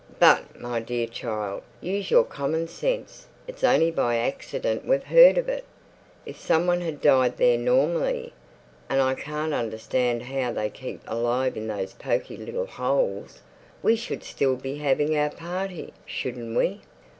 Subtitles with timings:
[0.17, 3.27] "But, my dear child, use your common sense.
[3.47, 5.63] It's only by accident we've heard of it.
[6.25, 11.67] If some one had died there normally—and I can't understand how they keep alive in
[11.67, 16.81] those poky little holes—we should still be having our party, shouldn't we?"